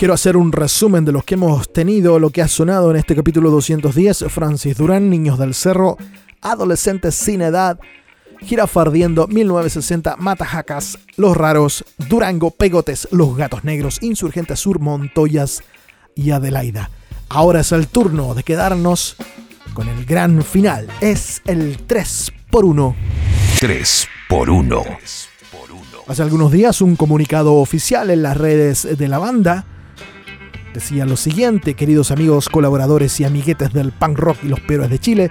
Quiero 0.00 0.14
hacer 0.14 0.38
un 0.38 0.50
resumen 0.50 1.04
de 1.04 1.12
lo 1.12 1.20
que 1.20 1.34
hemos 1.34 1.74
tenido, 1.74 2.18
lo 2.18 2.30
que 2.30 2.40
ha 2.40 2.48
sonado 2.48 2.90
en 2.90 2.96
este 2.96 3.14
capítulo 3.14 3.50
210. 3.50 4.24
Francis 4.30 4.78
Durán, 4.78 5.10
Niños 5.10 5.38
del 5.38 5.52
Cerro, 5.52 5.98
Adolescentes 6.40 7.14
sin 7.14 7.42
Edad, 7.42 7.78
Girafardiendo, 8.38 9.26
1960, 9.26 10.16
Matajacas, 10.16 10.98
Los 11.18 11.36
Raros, 11.36 11.84
Durango, 12.08 12.50
Pegotes, 12.50 13.08
Los 13.10 13.36
Gatos 13.36 13.62
Negros, 13.62 13.98
Insurgentes 14.00 14.60
Sur, 14.60 14.80
Montoyas 14.80 15.62
y 16.14 16.30
Adelaida. 16.30 16.88
Ahora 17.28 17.60
es 17.60 17.70
el 17.72 17.86
turno 17.86 18.32
de 18.32 18.42
quedarnos 18.42 19.16
con 19.74 19.86
el 19.86 20.06
gran 20.06 20.42
final. 20.42 20.88
Es 21.02 21.42
el 21.46 21.76
3 21.76 22.32
por 22.50 22.64
1. 22.64 22.96
3 23.60 24.08
por 24.30 24.48
1. 24.48 24.82
Hace 26.06 26.22
algunos 26.22 26.50
días 26.50 26.80
un 26.80 26.96
comunicado 26.96 27.56
oficial 27.56 28.08
en 28.08 28.22
las 28.22 28.38
redes 28.38 28.96
de 28.96 29.06
la 29.06 29.18
banda 29.18 29.66
decía 30.72 31.06
lo 31.06 31.16
siguiente, 31.16 31.74
queridos 31.74 32.10
amigos, 32.10 32.48
colaboradores 32.48 33.18
y 33.20 33.24
amiguetes 33.24 33.72
del 33.72 33.92
punk 33.92 34.18
rock 34.18 34.38
y 34.42 34.48
los 34.48 34.60
peores 34.60 34.90
de 34.90 34.98
Chile. 34.98 35.30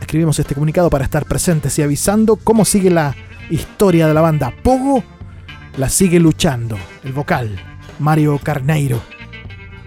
Escribimos 0.00 0.38
este 0.38 0.54
comunicado 0.54 0.90
para 0.90 1.04
estar 1.04 1.24
presentes 1.26 1.78
y 1.78 1.82
avisando 1.82 2.36
cómo 2.36 2.64
sigue 2.64 2.90
la 2.90 3.14
historia 3.50 4.06
de 4.06 4.14
la 4.14 4.20
banda. 4.20 4.52
Pogo 4.62 5.02
la 5.76 5.88
sigue 5.88 6.20
luchando. 6.20 6.76
El 7.02 7.12
vocal, 7.12 7.56
Mario 7.98 8.38
Carneiro, 8.42 9.00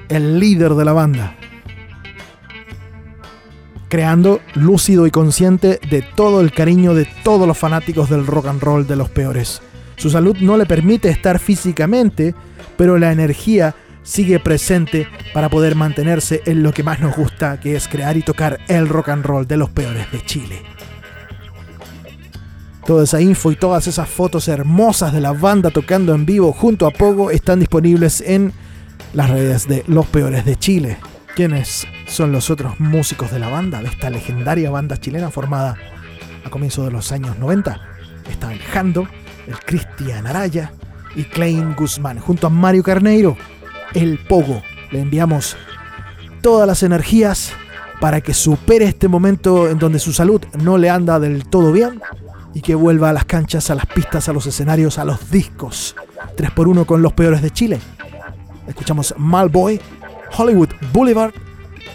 el 0.10 0.40
líder 0.40 0.74
de 0.74 0.86
la 0.86 0.94
banda. 0.94 1.36
Creando 3.90 4.42
lúcido 4.56 5.08
y 5.08 5.12
consciente 5.12 5.80
de 5.90 6.02
todo 6.02 6.42
el 6.42 6.52
cariño 6.52 6.94
de 6.94 7.08
todos 7.24 7.48
los 7.48 7.58
fanáticos 7.58 8.10
del 8.10 8.28
rock 8.28 8.48
and 8.48 8.62
roll 8.62 8.86
de 8.86 8.98
los 8.98 9.10
peores. 9.10 9.62
Su 9.96 10.10
salud 10.10 10.38
no 10.42 10.58
le 10.58 10.66
permite 10.66 11.10
estar 11.10 11.40
físicamente, 11.40 12.36
pero 12.76 12.98
la 12.98 13.12
energía 13.12 13.76
sigue 14.08 14.40
presente 14.40 15.06
para 15.34 15.50
poder 15.50 15.76
mantenerse 15.76 16.42
en 16.46 16.64
lo 16.64 16.72
que 16.72 16.82
más 16.82 17.02
nos 17.02 17.16
gusta, 17.16 17.60
que 17.60 17.76
es 17.76 17.90
crear 17.90 18.16
y 18.16 18.22
tocar 18.22 18.60
el 18.70 18.88
rock 18.88 19.10
and 19.10 19.26
roll 19.26 19.46
de 19.46 19.58
los 19.58 19.70
peores 19.70 20.10
de 20.12 20.24
Chile. 20.24 20.62
Toda 22.86 23.04
esa 23.04 23.20
info 23.20 23.52
y 23.52 23.58
todas 23.58 23.86
esas 23.86 24.08
fotos 24.08 24.48
hermosas 24.48 25.12
de 25.12 25.20
la 25.20 25.34
banda 25.34 25.72
tocando 25.72 26.16
en 26.16 26.26
vivo 26.26 26.54
junto 26.54 26.88
a 26.88 26.92
Pogo 26.92 27.32
están 27.32 27.60
disponibles 27.60 28.22
en 28.22 28.54
las 29.14 29.30
redes 29.30 29.68
de 29.68 29.84
Los 29.88 30.06
Peores 30.06 30.46
de 30.46 30.56
Chile. 30.56 30.98
¿Quiénes 31.36 31.86
son 32.08 32.32
los 32.32 32.50
otros 32.50 32.80
músicos 32.80 33.30
de 33.30 33.40
la 33.40 33.50
banda, 33.50 33.82
de 33.82 33.90
esta 33.90 34.10
legendaria 34.10 34.72
banda 34.72 34.98
chilena 34.98 35.32
formada 35.32 35.76
a 36.46 36.50
comienzos 36.50 36.86
de 36.86 36.92
los 36.92 37.12
años 37.12 37.38
90? 37.38 37.78
Está 38.32 38.54
Jando, 38.72 39.06
el 39.48 39.60
Cristian 39.60 40.26
Araya 40.28 40.72
y 41.14 41.26
Klein 41.26 41.76
Guzmán, 41.76 42.20
junto 42.20 42.48
a 42.48 42.50
Mario 42.50 42.84
Carneiro, 42.84 43.38
el 43.94 44.20
Pogo. 44.20 44.62
Le 44.92 45.02
enviamos 45.02 45.58
todas 46.42 46.68
las 46.68 46.84
energías 46.84 47.54
para 48.00 48.22
que 48.22 48.34
supere 48.34 48.86
este 48.86 49.08
momento 49.08 49.68
en 49.68 49.80
donde 49.80 50.00
su 50.00 50.14
salud 50.14 50.42
no 50.62 50.78
le 50.78 50.90
anda 50.90 51.20
del 51.20 51.48
todo 51.48 51.72
bien 51.72 52.02
y 52.54 52.62
que 52.62 52.76
vuelva 52.76 53.10
a 53.10 53.14
las 53.14 53.26
canchas, 53.26 53.70
a 53.70 53.76
las 53.76 53.86
pistas, 53.86 54.30
a 54.30 54.34
los 54.34 54.46
escenarios, 54.46 54.98
a 54.98 55.06
los 55.06 55.30
discos. 55.32 55.96
3x1 56.36 56.86
con 56.86 57.02
los 57.02 57.14
peores 57.14 57.42
de 57.42 57.52
Chile. 57.52 57.80
Escuchamos 58.68 59.14
Malboy, 59.18 59.80
Hollywood 60.38 60.70
Boulevard 60.94 61.34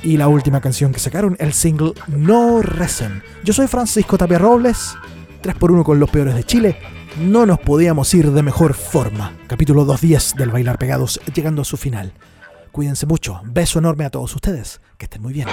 y 0.03 0.17
la 0.17 0.29
última 0.29 0.61
canción 0.61 0.93
que 0.93 0.99
sacaron, 0.99 1.37
el 1.39 1.53
single 1.53 1.93
No 2.09 2.63
Recen. 2.63 3.23
Yo 3.45 3.53
soy 3.53 3.69
Francisco 3.69 4.19
Tapia 4.19 4.39
Robles, 4.39 4.95
3x1 5.43 5.85
con 5.85 6.01
los 6.01 6.11
peores 6.11 6.35
de 6.35 6.45
Chile 6.45 6.79
no 7.19 7.47
nos 7.47 7.59
podíamos 7.61 8.13
ir 8.15 8.31
de 8.31 8.43
mejor 8.43 8.75
forma. 8.75 9.33
Capítulo 9.47 9.85
2.10 9.85 10.37
del 10.37 10.51
Bailar 10.51 10.79
Pegados 10.79 11.21
llegando 11.35 11.63
a 11.63 11.65
su 11.65 11.77
final. 11.77 12.13
Cuídense 12.71 13.07
mucho. 13.07 13.41
Beso 13.45 13.79
enorme 13.79 14.05
a 14.05 14.11
todos 14.11 14.35
ustedes. 14.35 14.81
Que 14.97 15.05
estén 15.05 15.23
muy 15.23 15.33
bien. 15.33 15.49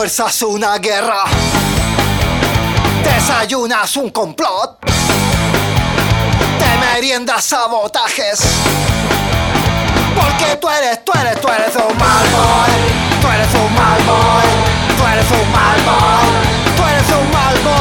Almuerzas 0.00 0.40
una 0.40 0.78
guerra, 0.78 1.24
desayunas 3.04 3.98
un 3.98 4.08
complot, 4.08 4.78
te 6.58 6.78
meriendas 6.94 7.44
sabotajes. 7.44 8.40
Porque 10.16 10.56
tú 10.56 10.70
eres, 10.70 11.04
tú 11.04 11.12
eres, 11.20 11.38
tú 11.38 11.48
eres 11.48 11.76
un 11.76 11.98
mal 11.98 12.26
boy, 12.30 12.70
tú 13.20 13.28
eres 13.28 13.54
un 13.54 13.74
mal 13.74 14.02
boy, 14.04 14.48
tú 14.96 15.06
eres 15.06 15.30
un 15.32 15.52
mal 15.52 15.80
boy, 15.82 16.28
tú 16.76 16.82
eres 16.82 17.08
un 17.20 17.30
mal 17.30 17.58
boy. 17.62 17.74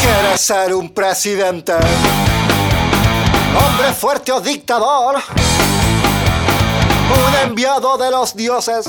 Quieres 0.00 0.40
ser 0.40 0.74
un 0.74 0.88
presidente, 0.92 1.74
hombre 3.54 3.92
fuerte 3.92 4.32
o 4.32 4.40
dictador 4.40 5.22
un 7.10 7.34
enviado 7.42 7.96
de 7.96 8.10
los 8.10 8.34
dioses. 8.34 8.86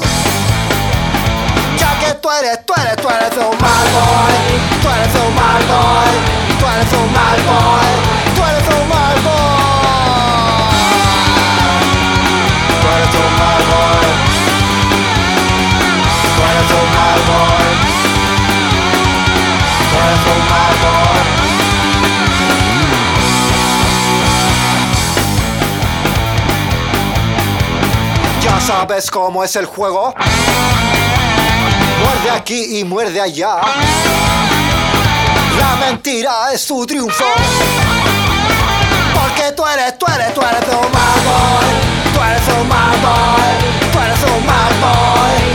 Ya 1.77 1.99
que 1.99 2.13
tú 2.15 2.29
eres, 2.29 2.65
tú 2.65 2.73
eres, 2.73 2.95
tú 2.97 3.07
eres 3.09 3.31
un 3.37 3.57
mal 3.61 3.87
boy, 3.93 4.33
tú 4.81 4.89
eres 4.89 5.15
un 5.15 5.35
mal 5.35 5.63
boy, 5.67 6.11
tú 6.59 6.65
eres 6.65 6.93
un 6.93 7.13
mal 7.13 7.41
boy, 7.41 7.87
tú 8.35 8.41
eres 8.43 8.67
un 8.67 8.89
mal 8.89 9.21
boy. 9.21 9.59
Tú 12.81 12.87
eres 12.87 13.15
un 13.15 13.31
mal 13.37 13.61
boy. 13.69 14.07
Tú 16.35 16.41
eres 16.49 16.71
un 16.71 16.87
mal. 16.95 17.19
Tú 19.89 19.97
eres 19.97 20.25
un 20.25 20.39
mal 20.49 20.75
boy. 20.81 21.08
Sabes 28.69 29.09
cómo 29.09 29.43
es 29.43 29.55
el 29.55 29.65
juego. 29.65 30.13
Muerde 32.03 32.29
aquí 32.29 32.79
y 32.79 32.83
muerde 32.83 33.19
allá. 33.19 33.55
La 35.59 35.75
mentira 35.87 36.53
es 36.53 36.67
tu 36.67 36.85
triunfo. 36.85 37.25
Porque 39.15 39.51
tú 39.53 39.65
eres, 39.65 39.97
tú 39.97 40.05
eres, 40.05 40.35
tú 40.35 40.41
eres 40.41 40.63
un 40.67 40.91
mal 40.91 41.19
boy. 41.25 42.13
Tú 42.13 42.21
eres 42.21 42.47
un 42.61 42.67
mal. 42.67 42.95
Tú 43.91 43.99
eres 43.99 44.23
un 44.23 44.45
mal. 44.45 45.48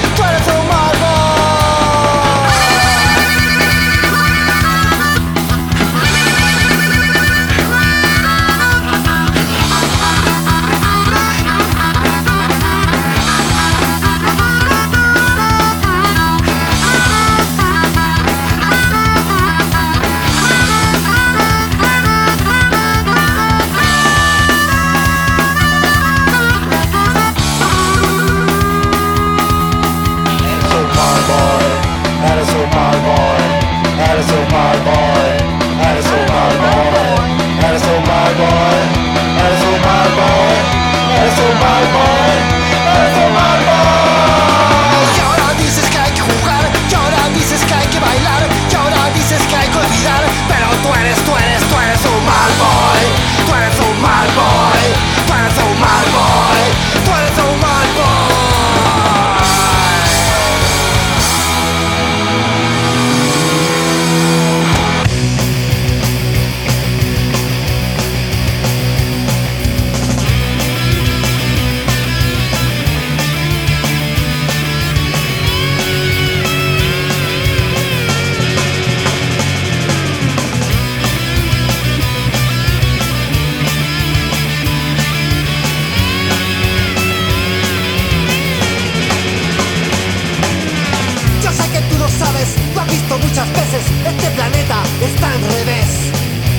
visto 92.94 93.18
muchas 93.18 93.48
veces, 93.52 93.82
este 94.06 94.28
planeta 94.36 94.78
está 95.00 95.26
al 95.32 95.42
revés. 95.56 95.90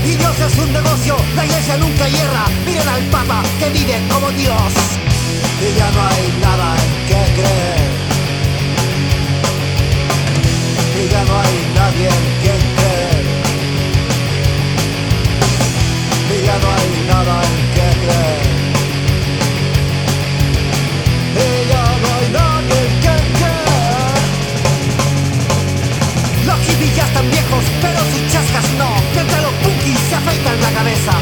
Y 0.04 0.12
Dios 0.22 0.36
es 0.48 0.58
un 0.58 0.72
negocio, 0.74 1.16
la 1.36 1.46
iglesia 1.46 1.78
nunca 1.78 2.08
hierra. 2.08 2.44
Miren 2.66 2.88
al 2.88 3.04
Papa 3.16 3.42
que 3.60 3.70
vive 3.70 3.96
como 4.12 4.30
Dios. 4.32 4.72
Y 5.66 5.68
ya 5.80 5.90
no 5.96 6.02
hay 6.10 6.26
nada 6.46 6.68
en 6.84 6.92
que 7.10 7.22
creer. 7.38 7.92
Y 11.00 11.04
ya 11.14 11.22
no 11.30 11.34
hay 11.42 11.56
nadie 11.80 12.08
en 12.18 12.26
quien 12.42 12.62
creer. 12.78 13.26
Y 16.34 16.38
ya 16.48 16.56
no 16.64 16.68
hay 16.78 16.90
nada 17.12 17.36
en 17.50 17.60
que 17.76 17.88
creer. 18.04 18.55
Viejos, 27.30 27.64
pero 27.82 28.00
sus 28.12 28.24
chascas 28.32 28.68
no. 28.78 28.90
Mientras 29.14 29.42
los 29.42 29.54
punkis 29.64 30.00
se 30.10 30.16
afeitan 30.16 30.60
la 30.62 30.72
cabeza. 30.72 31.14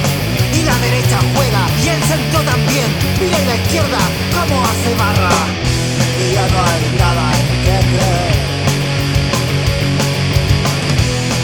Y 0.54 0.62
la 0.64 0.78
derecha 0.80 1.18
juega, 1.36 1.62
y 1.84 1.88
el 1.90 2.02
centro 2.04 2.40
también. 2.42 2.90
Mira 3.20 3.38
y 3.42 3.46
la 3.46 3.56
izquierda, 3.56 4.02
cómo 4.36 4.56
hace 4.64 4.92
barra. 4.96 5.36
Y 6.22 6.34
ya 6.36 6.46
no 6.54 6.60
hay 6.70 6.84
nada 7.04 7.24
en 7.40 7.48
que 7.66 7.78
creer. 7.92 8.44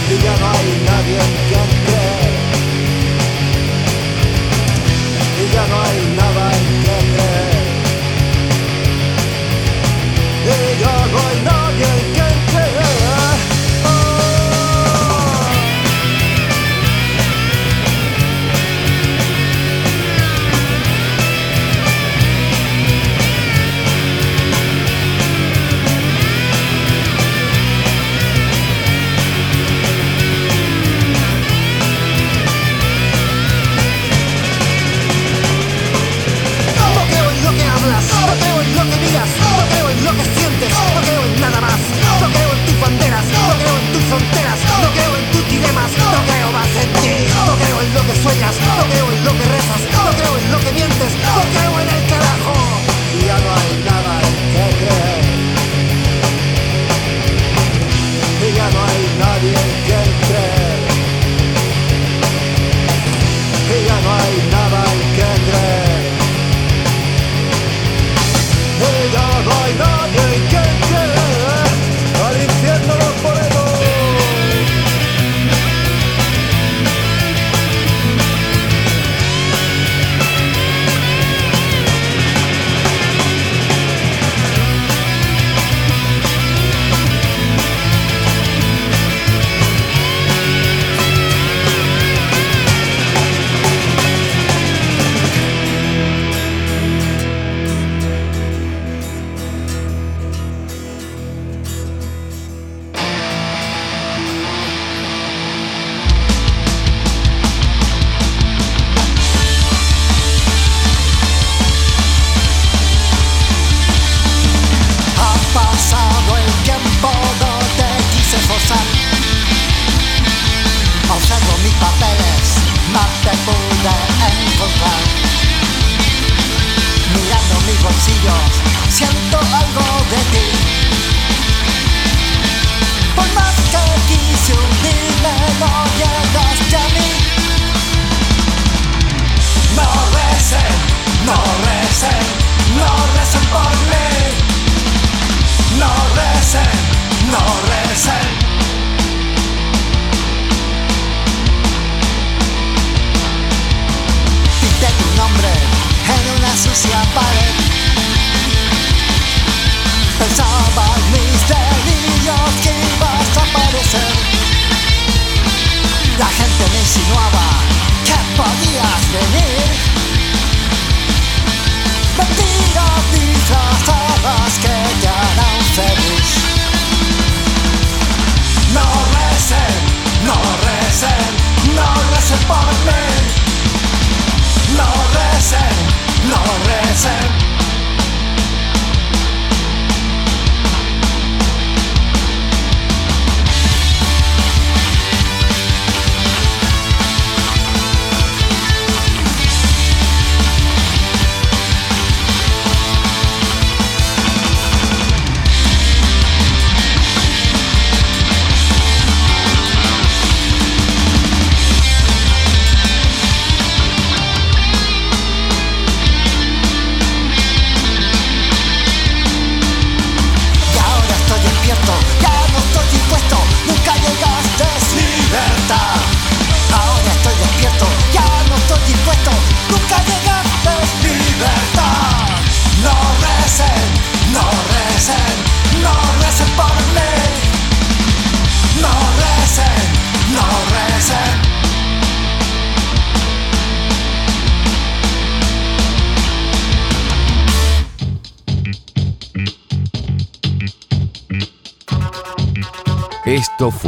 Y 0.09 0.15
ya 0.25 0.35
no 0.41 0.47
hay 0.55 0.69
nadie 0.89 1.17
en 1.27 1.33
quien 1.47 1.69
creer. 1.85 2.33
Y 5.41 5.45
ya 5.53 5.63
no 5.67 5.77
hay 5.83 5.99
nada 6.17 6.28
no 45.97 46.19
creo 46.29 46.51
más 46.51 46.71
en 46.83 46.89
ti. 47.01 47.13
No 47.47 47.55
creo 47.61 47.77
en 47.81 47.93
lo 47.93 48.01
que 48.07 48.15
sueñas, 48.21 48.55
no 48.67 48.83
creo 48.89 49.07
en 49.11 49.25
lo 49.25 49.31
que 49.37 49.45
rezas, 49.55 49.81
no 49.93 50.03
creo 50.17 50.33
en 50.37 50.51
lo 50.51 50.59
que 50.59 50.71
mientes, 50.71 51.11
no 51.25 51.41
creo 51.53 51.73
en 51.81 51.89
el 51.95 52.03
carajo. 52.11 52.53
Ya 53.25 53.37
no 53.45 53.49
hay 53.59 53.73
nada 53.89 54.13
en 54.27 54.35
que 54.53 54.65
creer. 54.79 55.29
Ya 58.55 58.67
no 58.75 58.79
hay 58.89 59.03
nadie 59.19 59.53
en 59.53 59.71
quien 59.85 60.08